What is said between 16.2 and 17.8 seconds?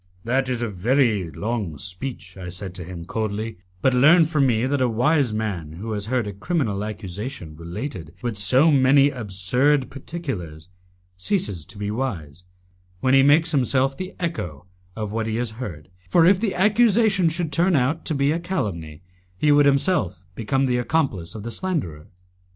if the accusation should turn